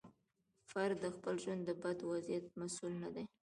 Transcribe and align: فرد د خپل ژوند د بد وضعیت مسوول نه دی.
فرد 0.71 0.97
د 1.03 1.05
خپل 1.15 1.35
ژوند 1.43 1.61
د 1.65 1.69
بد 1.83 1.97
وضعیت 2.11 2.45
مسوول 2.59 2.93
نه 3.03 3.09
دی. 3.15 3.25